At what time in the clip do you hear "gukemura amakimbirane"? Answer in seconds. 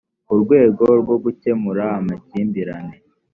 1.23-2.97